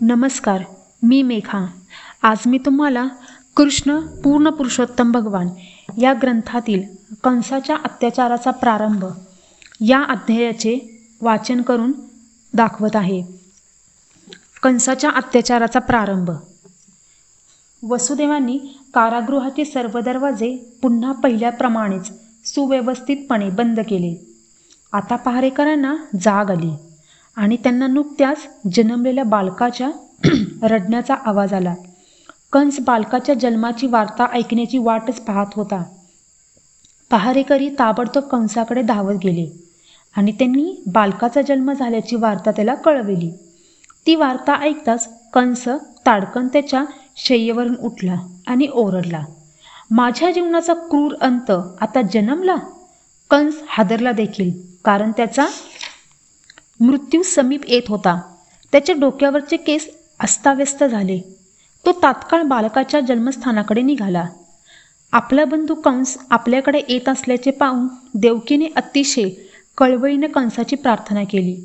[0.00, 0.62] नमस्कार
[1.02, 1.66] मी मेघा.
[2.22, 3.06] आज मी तुम्हाला
[3.56, 5.48] कृष्ण पूर्ण पुरुषोत्तम भगवान
[5.98, 6.82] या ग्रंथातील
[7.24, 9.04] कंसाच्या अत्याचाराचा प्रारंभ
[9.80, 11.92] या अध्यायाचे वाचन करून
[12.54, 13.22] दाखवत आहे.
[14.62, 16.30] कंसाच्या अत्याचाराचा प्रारंभ.
[17.88, 18.58] वसुदेवांनी
[18.94, 22.12] कारागृहाचे सर्व दरवाजे पुन्हा पहिल्याप्रमाणेच
[22.44, 24.26] सुव्यवस्थितपणे बंद केले.
[24.92, 26.93] आता पहारेकरांना जाग आली.
[27.36, 29.90] आणि त्यांना नुकत्याच जन्मलेल्या बालकाच्या
[30.62, 31.74] रडण्याचा आवाज आला.
[32.52, 35.82] कंस बालकाच्या जन्माची वार्ता ऐकण्याची वाटच पाहत होता.
[37.10, 39.46] पहारेकरी ताबडतोब कंसाकडे धावत गेले
[40.16, 43.30] आणि त्यांनी बालकाचा जन्म झाल्याची वार्ता त्याला कळविली.
[44.06, 45.68] ती वार्ता ऐकताच कंस
[46.06, 46.84] ताडकन त्याच्या
[47.16, 49.24] शय्येवरून उठला आणि ओरडला
[49.90, 52.56] माझ्या जीवनाचा क्रूर अंत आता जन्मला
[53.30, 54.50] कंस हादरला देखील
[54.84, 55.46] कारण त्याचा
[56.80, 58.20] मृत्यू समीप येत होता.
[58.72, 61.20] त्याच्या डोक्यावरचे केस अस्ताव्यस्त झाले.
[61.86, 64.28] तो तात्काळ बालकाच्या जन्मस्थानाकडे निघाला.
[65.12, 69.30] आपला बंधू कंस आपल्याकडे येत असल्याचे पाहून देवकीने अतिशय
[69.78, 71.56] कळवळीने कंसाची प्रार्थना केली.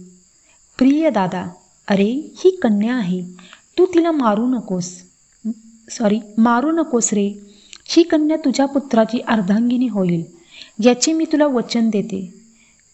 [0.78, 1.45] प्रिय दादा
[1.88, 3.22] अरे ही कन्या आहे.
[3.78, 5.03] तू तिला मारू नकोस.
[5.89, 7.39] सॉरी मारू नकोस रे.
[7.86, 10.23] ही कन्या तुझ्या पुत्राची अर्धांगिनी होईल.
[10.84, 12.34] याचे मी तुला वचन देते.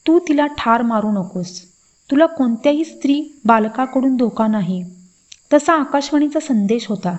[0.07, 1.61] तू तिला ठार मारू नकोस.
[2.11, 4.83] तुला कोणत्याही स्त्री बालकाकडून धोका नाही.
[5.53, 7.17] तसा आकाशवाणीचा संदेश होता.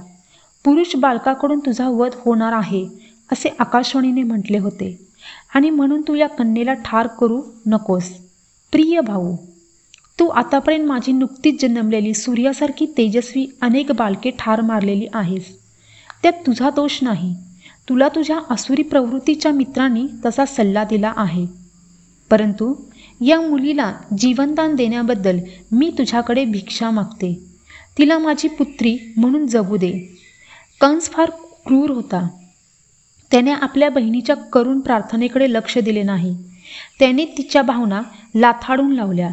[0.65, 2.89] पुरुष बालकाकडून तुझा वध होणार आहे
[3.33, 5.09] असे आकाशवाणीने म्हटले होते.
[5.55, 8.11] आणि म्हणून तू या कन्येला ठार करू नकोस.
[8.73, 9.37] प्रिय भाऊ
[10.19, 15.59] तू आतापर्यंत माझी नुकतीच जन्मलेली सूर्यासारखी तेजस्वी अनेक बालके ठार मारलेली आहेस.
[16.23, 17.35] त्यात तुझा दोष नाही.
[17.89, 21.47] तुला तुझ्या आसुरी प्रवृत्तीच्या मित्रांनी तसा सल्ला दिला आहे.
[22.31, 22.75] परंतु
[23.21, 25.39] या मुलीला जीवनदान देण्याबद्दल
[25.73, 27.45] मी तुझ्याकडे भिक्षा मागते.
[27.99, 30.19] तिला माझी पुत्री म्हणून जगू दे.
[30.81, 31.31] कंस फार
[31.67, 32.29] क्रूर होता.
[33.31, 36.37] त्याने आपल्या बहिणीच्या करुण प्रार्थनेकडे लक्ष दिले नाही.
[36.99, 38.03] त्याने तिच्या भावना
[38.37, 39.31] लाथाडून लावल्या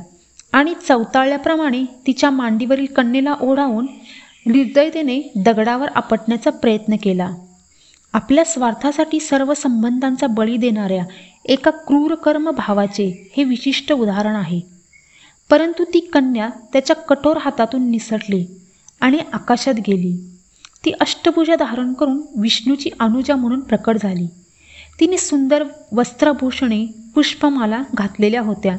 [0.51, 3.88] आणि चवताळल्याप्रमाणे तिच्या मांडीवरील कन्येला ओढावून
[4.45, 7.31] निर्दयतेने दगडावर आपटण्याचा प्रयत्न केला.
[8.13, 11.03] आपल्या स्वार्थासाठी सर्व संबंधांचा बळी देणाऱ्या
[11.45, 14.61] एका क्रूरकर्म भावाचे हे विशिष्ट उदाहरण आहे.
[15.49, 18.45] परंतु ती कन्या त्याच्या कठोर हातातून निसटली
[19.01, 20.29] आणि आकाशात गेली.
[20.85, 24.27] ती अष्टभुजा धारण करून विष्णूची अनुजा म्हणून प्रकट झाली.
[24.99, 28.77] तिने सुंदर वस्त्रभूषणे पुष्पमाला घातलेल्या होत्या.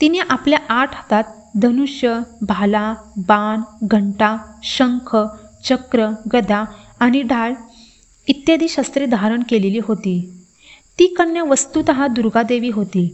[0.00, 1.24] तिने आपल्या आठ हातात
[1.56, 5.16] धनुष्य भाला बाण घंटा शंख
[5.64, 6.64] चक्र गदा
[7.00, 7.52] आणि ढाळ
[8.26, 10.37] इत्यादी शस्त्रे धारण केलेली होती.
[10.98, 13.08] ती कन्या वस्तुत दुर्गादेवी होती.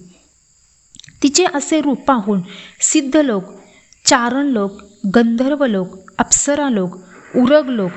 [1.22, 2.41] तिचे असे रूप पाहून
[2.81, 3.45] सिद्ध लोक
[4.06, 4.81] चारण लोक
[5.15, 6.97] गंधर्व लोक अप्सरा लोक
[7.37, 7.91] उरग लोक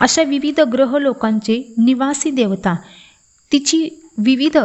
[0.00, 2.74] अशा विविध ग्रह लोकांचे निवासी देवता
[3.52, 4.56] तिची विविध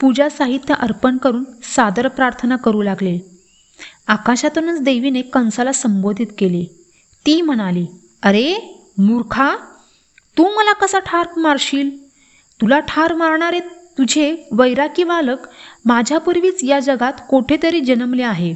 [0.00, 3.18] पूजा साहित्य अर्पण करून सादर प्रार्थना करू लागले.
[4.06, 6.64] आकाशातूनच देवीने कंसाला संबोधित केले.
[7.26, 7.86] ती म्हणाली
[8.22, 8.54] अरे
[8.98, 9.54] मूर्खा
[10.38, 11.90] तू मला कसा ठार मारशील?
[12.60, 13.60] तुला ठार मारणारे
[13.98, 15.38] तुझे वैराकी बालक
[15.84, 18.54] माझ्यापूर्वीच या जगात कोठेतरी जन्मले आहे.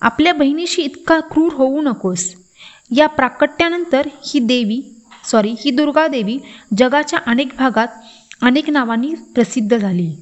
[0.00, 2.34] आपल्या बहिणीशी इतका क्रूर होऊ नकोस.
[2.96, 6.38] या प्राकट्यानंतर ही देवी सॉरी ही दुर्गादेवी
[6.78, 7.88] जगाच्या अनेक भागात
[8.42, 10.14] अनेक नावांनी प्रसिद्ध झाली.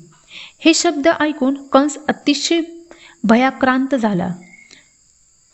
[0.59, 2.61] हे शब्द ऐकून कंस अतिशय
[3.25, 4.29] भयाक्रांत झाला.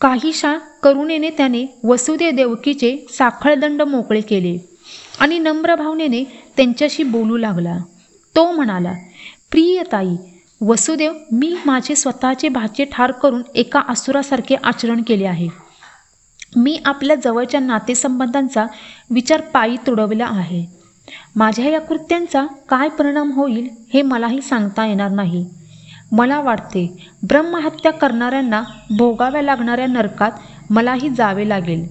[0.01, 4.59] काहीशा करुणेने त्याने वसुदेव देवकीचे साखळदंड मोकळे केले
[5.21, 6.25] आणि नम्र भावनेने
[6.57, 7.79] त्यांच्याशी बोलू लागला.
[8.37, 8.93] तो म्हणाला
[9.51, 10.17] प्रिय ताई
[10.61, 15.49] वसुदेव मी माझे स्वतःचे भाचे ठार करून एका असुरासारखे आचरण केले आहे.
[16.57, 18.67] मी आपल्या जवळच्या नातेसंबंधांचा
[19.11, 20.65] विचार पायी तुडवला आहे.
[21.37, 25.45] माझ्या या कृत्यांचा काय परिणाम होईल हे मलाही सांगता येणार नाही.
[26.13, 26.87] मला वाटते
[27.23, 28.63] ब्रह्महत्या करणाऱ्यांना
[28.99, 30.33] भोगाव्या लागणाऱ्या नरकात
[30.71, 31.87] मलाही जावे लागेल.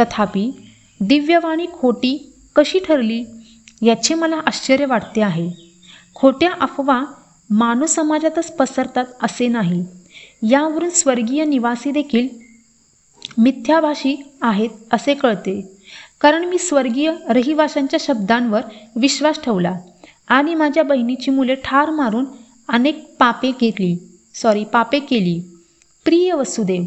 [0.00, 0.50] तथापि
[1.00, 2.16] दिव्यवाणी खोटी
[2.56, 3.24] कशी ठरली
[3.82, 5.67] याचे मला आश्चर्य वाटते आहे.
[6.18, 7.04] खोट्या अफवा
[7.50, 9.84] मानव समाजातच पसरतात असे नाही.
[10.50, 12.28] यावरून स्वर्गीय निवासी देखील
[13.38, 15.60] मिथ्याभाषी आहेत असे कळते.
[16.20, 18.60] कारण मी स्वर्गीय रहिवाशांच्या शब्दांवर
[18.96, 19.72] विश्वास ठेवला
[20.28, 22.24] आणि माझ्या बहिणीची मुले ठार मारून
[22.68, 23.96] अनेक पापे केली.
[24.34, 25.40] सॉरी पापे केली.
[26.04, 26.82] प्रिय वसुदेव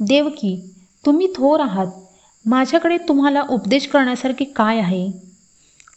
[0.00, 0.56] देवकी
[1.06, 1.86] तुम्ही थोर आहात.
[2.46, 5.10] माझ्याकडे तुम्हाला उपदेश करण्यासारखे काय आहे?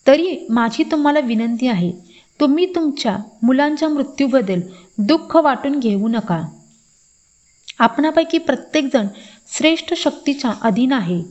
[0.07, 1.91] तरी माझी तुम्हाला विनंती आहे
[2.39, 4.61] तुम्ही तुमच्या मुलांच्या मृत्यूबद्दल
[4.97, 6.41] दुःख वाटून घेऊ नका.
[7.79, 9.07] आपणापैकी प्रत्येकजण
[9.57, 11.23] श्रेष्ठ शक्तीच्या अधीन आहे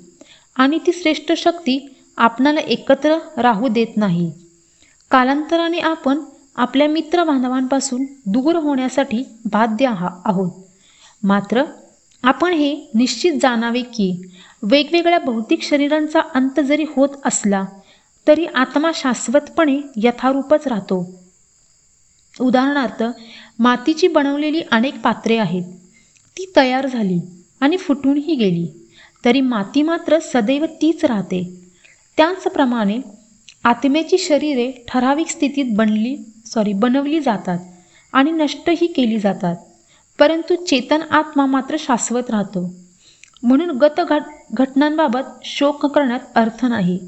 [0.57, 4.33] आणि ती श्रेष्ठ शक्ती आपणाला एकत्र राहू देत नाही.
[5.11, 6.21] कालांतराने आपण
[6.57, 9.23] आपल्या मित्रबांधवांपासून दूर होण्यासाठी
[9.53, 10.51] बाध्य आहा आहोत.
[11.23, 11.63] मात्र
[12.23, 14.23] आपण हे निश्चित जाणावे की
[14.63, 17.65] वेगवेगळ्या भौतिक शरीरांचा अंत जरी होत असला
[18.29, 21.21] तरी आत्मा शाश्वतपणे यथारूपच राहतो.
[22.41, 23.03] उदाहरणार्थ
[23.59, 25.63] मातीची बनवलेली अनेक पात्रे आहेत.
[26.39, 27.19] ती तयार झाली
[27.61, 28.91] आणि फुटूनही गेली
[29.25, 31.43] तरी माती मात्र सदैव तीच राहते.
[32.17, 32.99] त्याचप्रमाणे
[33.65, 36.17] आत्म्याची शरीरे ठराविक स्थितीत बनली
[36.47, 37.59] सॉरी बनवली जातात
[38.13, 39.57] आणि नष्टही केली जातात
[40.19, 42.75] परंतु चेतन आत्मा मात्र शाश्वत राहतो.
[43.43, 44.23] म्हणून गत घट
[44.55, 46.99] घटनांबाबत शोक करण्यात अर्थ नाही.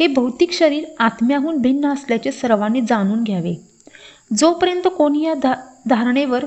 [0.00, 3.54] हे भौतिक शरीर आत्म्याहून भिन्न असल्याचे सर्वांनी जाणून घ्यावे.
[4.36, 5.54] जोपर्यंत कोणी या धा
[5.88, 6.44] धारणेवर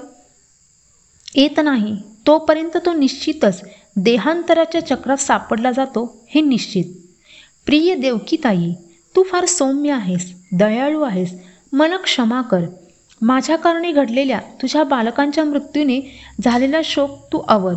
[1.36, 1.96] येत नाही
[2.28, 3.62] तोपर्यंत तो निश्चितच
[3.96, 6.84] देहांतराच्या चक्रात सापडला जातो हे निश्चित.
[7.66, 8.74] प्रिय देवकीताई
[9.16, 11.34] तू फार सौम्य आहेस दयाळू आहेस
[11.74, 12.66] मला क्षमा कर.
[13.22, 16.00] माझ्या कारणे घडलेल्या तुझ्या बालकांच्या मृत्यूने
[16.42, 17.74] झालेला शोक तू आवर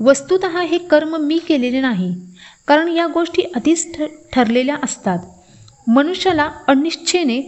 [0.00, 2.14] वस्तुत हे कर्म मी केलेले नाही
[2.66, 4.02] कारण या गोष्टी आधीच ठ
[4.32, 5.18] ठरलेल्या असतात.
[5.86, 7.40] मनुष्याला अनिच्छेने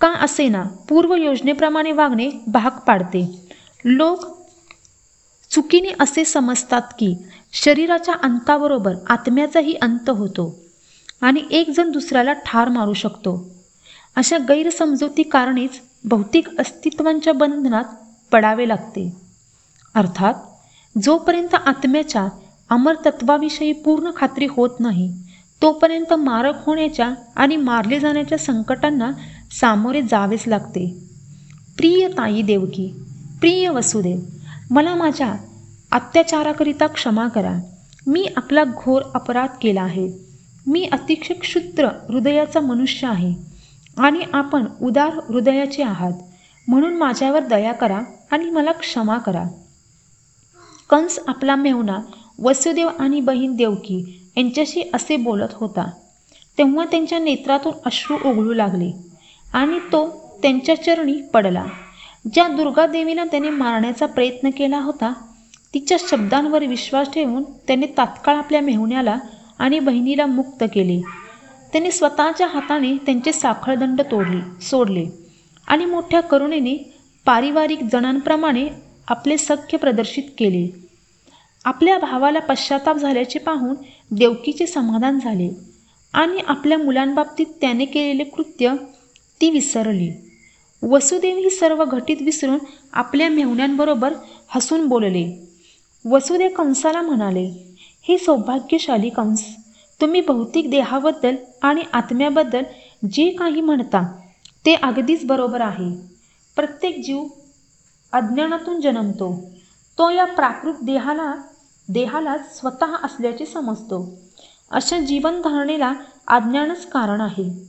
[0.00, 3.48] का असेना पूर्व योजनेप्रमाणे वागणे भाग पाडते.
[3.84, 4.24] लोक
[5.50, 7.14] चुकीने असे समजतात की
[7.52, 10.58] शरीराच्या अंताबरोबर आत्म्याचाही अंत होतो
[11.20, 13.54] आणि एक जण दुसऱ्याला ठार मारू शकतो.
[14.16, 17.84] अशा गैरसमजुती कारणेच भौतिक अस्तित्वांच्या बंधनात
[18.32, 19.12] पडावे लागते.
[19.94, 20.34] अर्थात
[21.02, 22.28] जोपर्यंत आत्म्याच्या
[22.70, 25.12] अमरतत्वाविषयी पूर्ण खात्री होत नाही
[25.62, 29.10] तोपर्यंत मारक होण्याच्या आणि मारले जाण्याच्या संकटांना
[29.60, 30.86] सामोरे जावेच लागते.
[31.76, 32.88] प्रिय ताई देवकी
[33.40, 34.18] प्रिय वसुदेव
[34.70, 35.32] मला माझ्या
[35.92, 37.52] अत्याचाराकरिता क्षमा करा.
[38.06, 40.08] मी आपला घोर अपराध केला आहे.
[40.66, 43.34] मी अतिशय क्षुद्र हृदयाचा मनुष्य आहे
[43.96, 46.12] आणि आपण उदार हृदयाचे आहात.
[46.68, 48.00] म्हणून माझ्यावर दया करा
[48.30, 49.44] आणि मला क्षमा करा.
[50.90, 51.98] कंस आपला मेहुणा
[52.38, 54.02] वसुदेव आणि बहीण देवकी
[54.36, 55.88] यांच्याशी असे बोलत होता.
[56.58, 58.90] तेव्हा त्यांच्या नेत्रातून अश्रू ओघळू लागले
[59.54, 60.06] आणि तो
[60.42, 61.64] त्यांच्या चरणी पडला.
[62.34, 65.12] ज्या दुर्गादेवीला त्याने मारण्याचा प्रयत्न केला होता
[65.74, 69.16] तिच्या शब्दांवर विश्वास ठेवून त्याने तात्काळ आपल्या मेहुण्याला
[69.58, 71.00] आणि बहिणीला मुक्त केले.
[71.72, 75.06] त्याने स्वतःच्या हाताने त्यांचे साखळदंड तोडले सोडले
[75.68, 76.76] आणि मोठ्या करुणेने
[77.26, 78.68] पारिवारिक जणांप्रमाणे
[79.08, 80.66] आपले सख्य प्रदर्शित केले.
[81.64, 83.74] आपल्या भावाला पश्चाताप झाल्याचे पाहून
[84.10, 85.48] देवकीचे समाधान झाले
[86.14, 88.72] आणि आपल्या मुलांबाबतीत त्याने केलेले कृत्य
[89.40, 90.10] ती विसरली.
[90.82, 92.58] वसुदेव ही सर्व घटित विसरून
[92.92, 94.14] आपल्या मेहुण्यांबरोबर
[94.48, 95.24] हसून बोलले.
[96.04, 97.44] वसुदेव कंसाला म्हणाले
[98.08, 99.44] हे सौभाग्यशाली कंस
[100.00, 102.62] तुम्ही भौतिक देहाबद्दल आणि आत्म्याबद्दल
[103.10, 104.02] जे काही म्हणता
[104.66, 105.90] ते अगदीच बरोबर आहे.
[106.56, 107.24] प्रत्येक जीव
[108.12, 109.44] अज्ञानातून जन्मतो.
[109.98, 111.34] तो या प्राकृत देहाला
[111.88, 114.18] देहालाच स्वतः असल्याचे समजतो.
[114.70, 115.92] अशा जीवनधारणेला
[116.26, 117.66] अज्ञानच कारण आहे.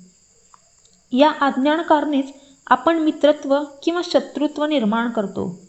[1.11, 2.33] या अज्ञान कारणेच
[2.67, 5.59] आपण मित्रत्व किंवा शत्रुत्व निर्माण करतो.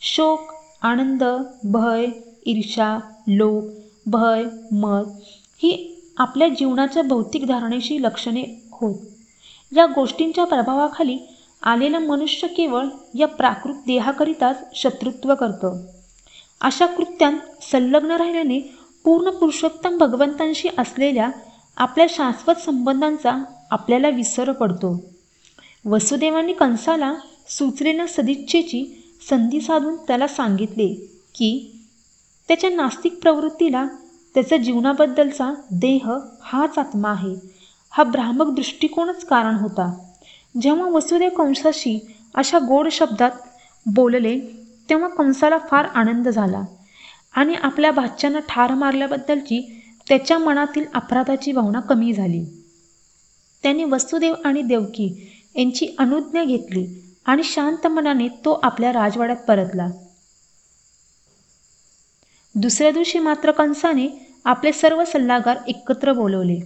[0.00, 1.24] शोक आनंद
[1.64, 2.06] भय
[2.46, 2.98] ईर्षा
[3.28, 3.64] लोभ
[4.06, 5.04] भय मत
[5.56, 8.94] ही आपल्या जीवनाच्या भौतिक धारणेशी लक्षणे होत.
[9.76, 11.18] या गोष्टींच्या प्रभावाखाली
[11.64, 15.86] आलेला मनुष्य केवळ या प्राकृत देहाकरिताच शत्रुत्व करतं.
[16.60, 17.38] अशा कृत्यांत
[17.72, 18.60] संलग्न राहिल्याने
[19.04, 21.30] पूर्ण पुरुषोत्तम भगवंतांशी असलेल्या
[21.76, 25.04] आपल्या शाश्वत संबंधांचा आपल्याला विसर पडतो.
[25.84, 27.14] वसुदेवांनी कंसाला
[27.48, 30.88] सुचलेल्या सदिच्छेची संधी साधून त्याला सांगितले
[31.34, 31.80] की
[32.48, 33.86] त्याच्या नास्तिक प्रवृत्तीला
[34.34, 36.10] त्याच्या जीवनाबद्दलचा देह
[36.42, 37.34] हाच आत्मा आहे.
[37.90, 39.92] हा भ्रामक दृष्टिकोनच कारण होता.
[40.54, 41.98] जेव्हा वसुदेव कंसाशी
[42.34, 43.30] अशा गोड शब्दात
[43.86, 44.38] बोलले
[44.88, 46.62] तेव्हा कंसाला फार आनंद झाला
[47.34, 49.60] आणि आपल्या भाच्यानं ठार मारल्याबद्दलची
[50.08, 52.44] त्याच्या मनातील अपराधाची भावना कमी झाली.
[53.64, 55.08] त्याने वसुदेव आणि देवकी
[55.56, 56.86] यांची अनुज्ञा घेतली
[57.26, 59.86] आणि शांत मनाने तो आपल्या राजवाड्यात परतला.
[62.54, 64.06] दुसऱ्या दिवशी मात्र कंसाने
[64.44, 66.60] आपले सर्व सल्लागार एकत्र बोलवले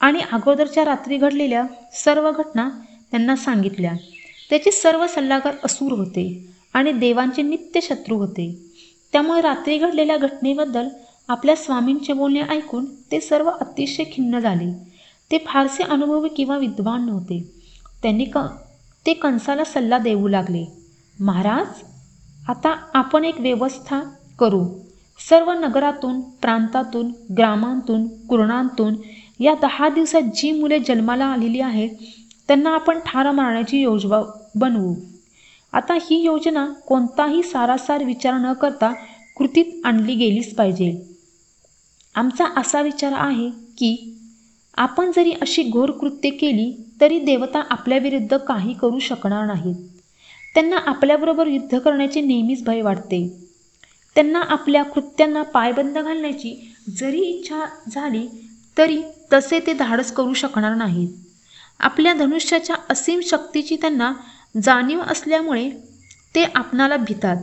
[0.00, 1.64] आणि अगोदरच्या रात्री घडलेल्या
[1.94, 2.68] सर्व घटना
[3.14, 3.92] त्यांना सांगितल्या
[4.50, 6.24] त्याचे सर्व सल्लागार असूर होते
[6.74, 8.46] आणि देवांचे नित्य शत्रू होते.
[9.12, 10.88] त्यामुळे रात्री घडलेल्या घटनेबद्दल
[11.28, 14.70] आपल्या स्वामींचे बोलणे ऐकून ते सर्व अतिशय खिन्न झाले.
[15.30, 17.38] ते फारसे अनुभवी किंवा विद्वान नव्हते.
[18.02, 18.38] त्यांनी क
[19.06, 20.64] ते कंसाला सल्ला देऊ लागले
[21.18, 21.82] महाराज
[22.48, 24.00] आता आपण एक व्यवस्था
[24.38, 24.64] करू.
[25.20, 28.96] सर्व नगरातून प्रांतातून ग्रामांतून कुरणांतून
[29.40, 31.90] या दहा दिवसात जी मुले जन्माला आलेली आहेत
[32.48, 34.22] त्यांना आपण ठार मारण्याची योजना
[34.54, 34.94] बनवू.
[35.72, 38.92] आता ही योजना कोणताही सारासार विचार न करता
[39.36, 41.14] कृतीत आणली गेलीच पाहिजे.
[42.14, 44.18] आमचा असा विचार आहे की
[44.74, 49.74] आपण जरी अशी घोर कृत्ये केली तरी देवता आपल्याविरुद्ध काही करू शकणार नाहीत.
[50.54, 53.40] त्यांना आपल्याबरोबर युद्ध करण्याचे नेहमीच भय वाटते.
[54.14, 58.26] त्यांना आपल्या कृत्यांना पायबंद घालण्याची जरी इच्छा झाली
[58.78, 61.08] तरी तसे ते धाडस करू शकणार नाहीत.
[61.80, 64.12] आपल्या धनुष्याच्या असीम शक्तीची त्यांना
[64.62, 65.70] जाणीव असल्यामुळे
[66.34, 67.36] ते आपणाला भितात.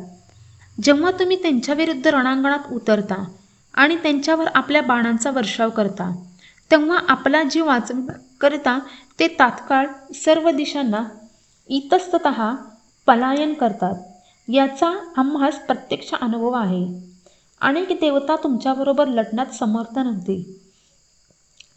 [0.83, 3.23] जेव्हा तुम्ही त्यांच्याविरुद्ध रणांगणात उतरता
[3.73, 6.11] आणि त्यांच्यावर आपल्या बाणांचा वर्षाव करता
[6.71, 8.79] तेव्हा आपला जीव वाचवण्याकरिता
[9.19, 11.03] ते तात्काळ सर्व दिशांना
[11.67, 12.27] इतस्तत
[13.07, 13.93] पलायन करतात.
[14.47, 17.11] याचा आम्हास प्रत्यक्ष अनुभव आहे.
[17.61, 20.61] अनेक देवता तुमच्याबरोबर लढण्यात समर्थ नव्हते.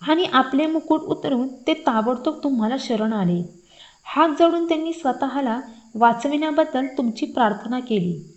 [0.08, 3.42] आणि आपले मुकुट उतरून ते ताबडतोब तुम्हाला शरण आले.
[4.04, 5.60] हात जोडून त्यांनी स्वतःला
[5.94, 8.34] वाचविण्याबद्दल तुमची प्रार्थना केली.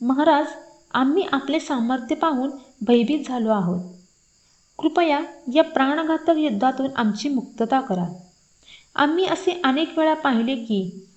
[0.00, 0.46] महाराज
[0.94, 2.50] आम्ही आपले सामर्थ्य पाहून
[2.86, 3.80] भयभीत झालो आहोत.
[4.78, 5.20] कृपया
[5.54, 8.04] या प्राणघातक युद्धातून आमची मुक्तता करा.
[8.94, 11.08] आम्ही असे अनेक वेळा पाहिले की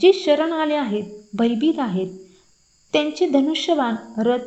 [0.00, 2.18] जे शरण आले आहेत भयभीत आहेत
[2.92, 4.38] त्यांचे धनुष्यवान रथ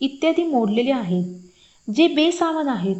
[0.00, 2.96] इत्यादी मोडलेले आहेत जे बेसावध आहेत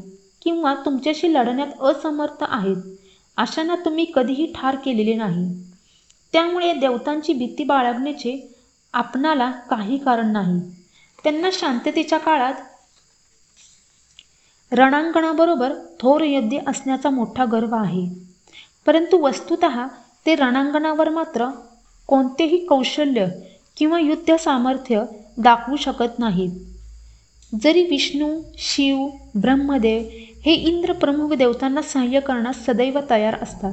[0.47, 2.77] किंवा तुमच्याशी लढण्यात असमर्थ आहेत
[3.37, 5.63] अशांना तुम्ही कधीही ठार केलेले नाही.
[6.33, 8.55] त्यामुळे देवतांची भीती बाळगण्याचे
[8.93, 10.61] आपणाला काही कारण नाही.
[11.25, 12.55] त्यांना शांततेच्या काळात
[14.73, 18.09] रणांगणाबरोबर थोर योद्धे असण्याचा मोठा गर्व आहे.
[18.87, 19.65] परंतु वस्तुत
[20.27, 21.47] ते रणांगणावर मात्र
[22.07, 23.27] कोणतेही कौशल्य
[23.77, 25.03] किंवा युद्ध सामर्थ्य
[25.39, 26.51] दाखवू शकत नाहीत.
[27.63, 30.03] जरी विष्णू शिव ब्रह्मदेव
[30.47, 33.73] हे इंद्र प्रमुख देवतांना सहाय्य करण्यास सदैव तयार असतात.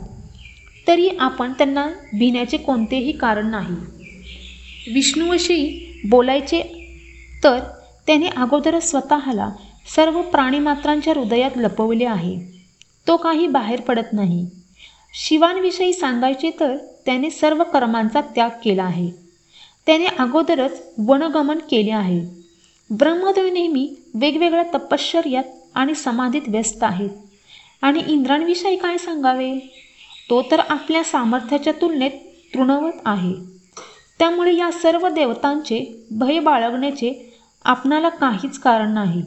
[0.88, 3.76] तरी आपण त्यांना भिण्याचे कोणतेही कारण नाही.
[4.94, 6.62] विष्णूविषयी बोलायचे
[7.44, 7.60] तर
[8.08, 9.50] त्याने अगोदरच स्वतःला
[9.96, 12.40] सर्व प्राणीमात्रांच्या हृदयात लपवले आहे.
[13.08, 14.50] तो काही बाहेर पडत नाही.
[15.14, 19.12] शिवांविषयी सांगायचे तर त्याने सर्व कर्मांचा त्याग केला आहे.
[19.86, 22.22] त्याने अगोदरच वनगमन केले आहे.
[22.90, 25.44] ब्रह्मदेव नेहमी वेगवेगळ्या तपश्चर्यात
[25.76, 27.10] आणि समाधीत व्यस्त आहेत.
[27.82, 29.60] आणि इंद्रांविषयी काय सांगावे?
[30.30, 32.12] तो तर आपल्या सामर्थ्याच्या तुलनेत
[32.54, 33.34] तृणवत आहे.
[34.20, 37.34] त्यामुळे या सर्व देवतांचे भय बाळगण्याचे
[37.66, 39.24] आपणाला काहीच कारण नाही.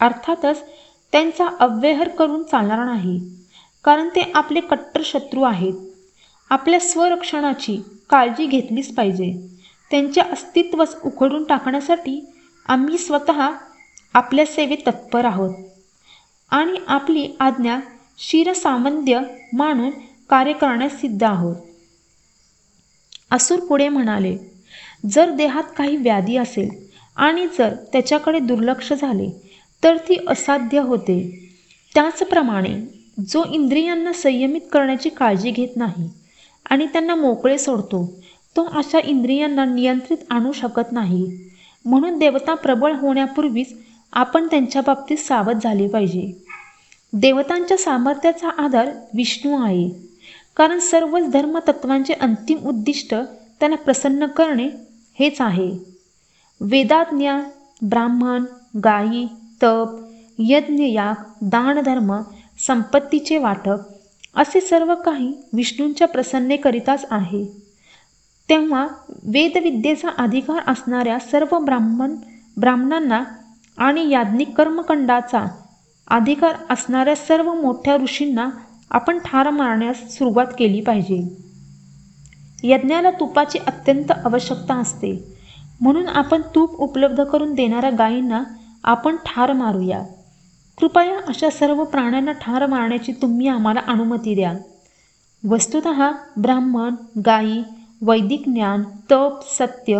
[0.00, 0.64] अर्थातच
[1.12, 3.20] त्यांचा अव्यवहार करून चालणार नाही.
[3.84, 5.72] कारण ते आपले कट्टर शत्रू आहेत.
[6.50, 9.48] आपल्या स्वरक्षणाची काळजी घेतलीच पाहिजे.
[9.90, 12.32] त्यांचे अस्तित्वच उखडून टाकण्यासाठी
[12.66, 13.50] आम्ही स्वतः
[14.18, 15.54] आपल्या सेवेत तत्पर आहोत.
[16.52, 17.78] आणि आपली आज्ञा
[18.18, 19.20] शिरसामंद्य
[19.52, 19.90] मानून
[20.30, 21.56] कार्य करण्यास सिद्ध आहोत.
[23.30, 24.36] असुर पुढे म्हणाले
[25.06, 26.68] जर देहात काही व्याधी असेल
[27.16, 29.28] आणि जर त्याच्याकडे दुर्लक्ष झाले
[29.82, 31.18] तर ती असाध्य होते.
[31.94, 32.74] त्याचप्रमाणे
[33.28, 36.08] जो इंद्रियांना संयमित करण्याची काळजी घेत नाही
[36.66, 38.04] आणि त्यांना मोकळे सोडतो
[38.56, 41.24] तो अशा इंद्रियांना नियंत्रित आणू शकत नाही.
[41.84, 43.74] म्हणून देवता प्रबळ होण्यापूर्वीच
[44.12, 46.44] आपण त्यांच्या बाबतीत सावध झाले पाहिजे.
[47.12, 49.90] देवतांच्या सामर्थ्याचा आधार विष्णू आहे.
[50.56, 53.14] कारण सर्वच धर्मतत्वांचे अंतिम उद्दिष्ट
[53.60, 54.68] त्यांना प्रसन्न करणे
[55.18, 55.70] हेच आहे.
[56.60, 57.40] वेदाज्ञा
[57.82, 58.44] ब्राह्मण
[58.84, 59.26] गायी
[59.62, 59.86] तप
[60.38, 62.22] यज्ञयाग दानधर्म
[62.66, 63.78] संपत्तीचे वाटप
[64.36, 67.44] असे सर्व काही विष्णूंच्या प्रसन्नेकरिताच आहे.
[68.48, 72.16] तेव्हा वेदविद्येचा अधिकार असणाऱ्या सर्व ब्राह्मण
[72.56, 73.24] ब्राह्मणांना
[73.78, 75.44] आणि याज्ञिक कर्मखंडाचा
[76.08, 78.48] अधिकार असणाऱ्या सर्व मोठ्या ऋषींना
[78.90, 81.36] आपण ठार मारण्यास सुरुवात केली पाहिजे.
[82.62, 85.34] यज्ञाला तुपाची अत्यंत आवश्यकता असते.
[85.80, 88.42] म्हणून आपण तूप उपलब्ध करून देणाऱ्या गायींना
[88.84, 90.02] आपण ठार मारूया.
[90.78, 94.54] कृपया अशा सर्व प्राण्यांना ठार मारण्याची तुम्ही आम्हाला अनुमती द्या.
[95.48, 95.88] वस्तुत
[96.36, 96.94] ब्राह्मण
[97.26, 97.62] गायी
[98.02, 99.98] वैदिक ज्ञान तप सत्य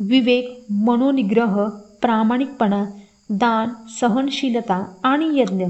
[0.00, 1.68] विवेक मनोनिग्रह
[2.02, 2.84] प्रामाणिकपणा
[3.30, 3.68] दान
[4.00, 5.64] सहनशीलता आणि यज्ञ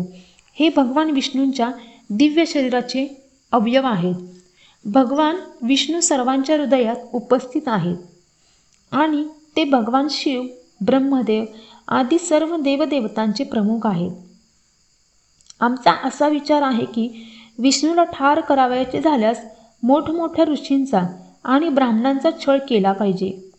[0.54, 1.70] हे भगवान विष्णूंच्या
[2.10, 3.22] दिव्य शरीराचे
[3.52, 4.14] अवयव आहेत.
[4.84, 7.96] भगवान विष्णू सर्वांच्या हृदयात उपस्थित आहेत
[8.92, 9.24] आणि
[9.56, 10.42] ते भगवान शिव
[10.80, 11.44] ब्रह्मदेव
[11.88, 14.10] आदी सर्व देवदेवतांचे प्रमुख आहेत.
[15.60, 17.26] आमचा असा विचार आहे की
[17.58, 19.40] विष्णूला ठार करावयाचे झाल्यास
[19.82, 21.06] मोठमोठ्या ऋषींचा
[21.44, 23.50] आणि ब्राह्मणांचा छळ केला पाहिजे.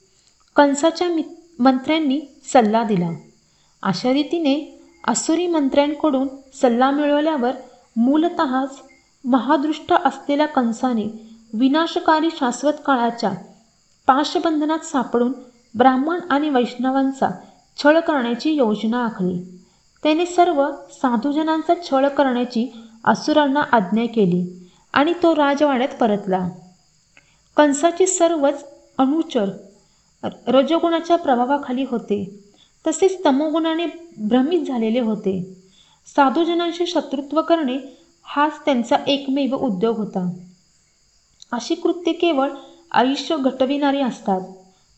[0.56, 1.22] कंसाच्या मि
[1.60, 2.22] मंत्र्यांनी
[2.54, 3.10] सल्ला दिला.
[3.84, 6.28] अशा रीतीने असुरी मंत्र्यांकडून
[6.62, 7.52] सल्ला मिळवल्यावर
[7.96, 8.82] मूलतःच
[9.26, 11.06] महादृष्ट असलेल्या कंसाने
[11.54, 13.32] विनाशकारी शाश्वत काळाच्या
[14.08, 15.34] पाशबंधनात सापडून
[15.78, 17.30] ब्राह्मण आणि वैष्णवांचा
[17.84, 19.62] छळ करण्याची योजना आखली.
[20.04, 22.72] त्याने सर्व साधुजनांचा छळ करण्याची
[23.06, 26.50] असुरांना आज्ञा केली आणि तो राजवाड्यात परतला.
[27.58, 28.66] कंसाची सर्वच
[28.98, 29.50] अनुचर
[30.48, 32.47] रजोगुणाच्या प्रभावाखाली होते.
[32.88, 33.86] तसेच तमोगुणाने
[34.18, 35.58] भ्रमित झालेले होते.
[36.16, 37.78] साधूजनांशी शत्रुत्व करणे
[38.24, 40.32] हाच त्यांचा एकमेव उद्योग होता.
[41.52, 42.50] अशी कृत्ये केवळ
[42.92, 44.42] आयुष्य घटविणारी असतात.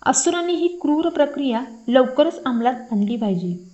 [0.06, 3.70] असुरांनी ही क्रूर प्रक्रिया लवकरच अंमलात आणली पाहिजे.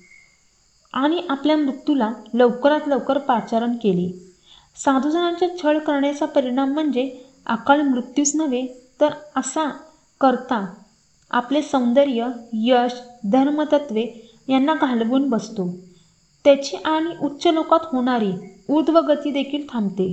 [0.93, 4.31] आणि आपल्या मृत्यूला लवकरात लवकर पाचारण केले.
[4.75, 8.67] साधूजनांच्या छळ करण्याचा परिणाम म्हणजे अकाल मृत्यूच नव्हे
[9.01, 9.69] तर असा
[10.22, 10.74] करता
[11.32, 12.27] आपले सौंदर्य
[12.63, 12.94] यश
[13.25, 14.03] धर्मतत्वे
[14.48, 15.67] यांना घालवून बसतो.
[16.46, 18.32] त्याची आणि उच्च लोकात होणारी
[18.70, 20.08] ऊर्ध्वगती देखील थांबते.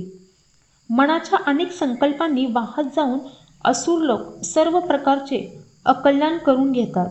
[0.89, 3.19] मनाच्या अनेक संकल्पांनी वाहत जाऊन
[3.65, 5.39] असुर लोक सर्व प्रकारचे
[5.85, 7.07] अकल्याण करून घेतात.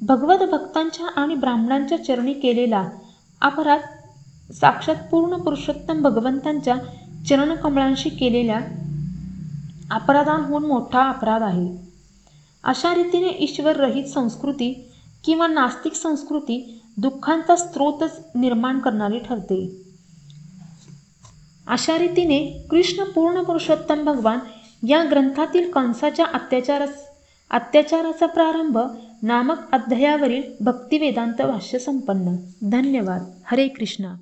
[0.00, 2.84] भगवत भक्तांच्या आणि ब्राह्मणांच्या चरणी केलेला
[3.42, 6.76] अपराध साक्षात पूर्ण पुरुषोत्तम भगवंतांच्या
[7.28, 8.58] चरणकमळांशी केलेल्या
[9.90, 11.91] अपराधांहून मोठा अपराध आहे.
[12.64, 14.92] अशा रीतीने ईश्वररहित संस्कृती
[15.24, 19.82] किंवा नास्तिक संस्कृती दुःखांचा स्रोतच निर्माण करणारी ठरते.
[21.66, 24.38] अशा रीतीने कृष्ण पूर्ण पुरुषोत्तम भगवान
[24.88, 27.08] या ग्रंथातील कंसाच्या अत्याचारास
[27.50, 28.78] अत्याचाराचा प्रारंभ
[29.22, 32.36] नामक अध्यायावरील भक्तिवेदांत भाष्य संपन्न
[32.70, 33.24] धन्यवाद.
[33.44, 34.14] हरे कृष्णा.